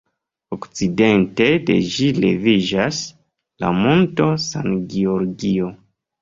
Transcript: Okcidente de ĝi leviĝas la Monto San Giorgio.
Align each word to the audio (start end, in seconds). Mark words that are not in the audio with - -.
Okcidente 0.55 1.49
de 1.69 1.75
ĝi 1.95 2.07
leviĝas 2.23 3.03
la 3.65 3.71
Monto 3.83 4.31
San 4.47 4.75
Giorgio. 4.97 5.71